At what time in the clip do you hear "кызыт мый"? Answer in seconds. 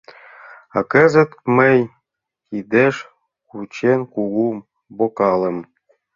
0.91-1.79